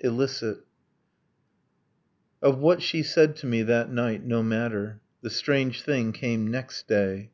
ILLICIT 0.00 0.58
Of 2.42 2.58
what 2.58 2.82
she 2.82 3.02
said 3.02 3.34
to 3.36 3.46
me 3.46 3.62
that 3.62 3.90
night 3.90 4.22
no 4.22 4.42
matter. 4.42 5.00
The 5.22 5.30
strange 5.30 5.80
thing 5.80 6.12
came 6.12 6.50
next 6.50 6.86
day. 6.86 7.30